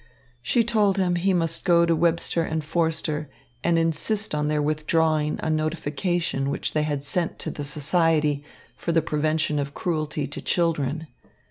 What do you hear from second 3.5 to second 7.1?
and insist on their withdrawing a notification which they had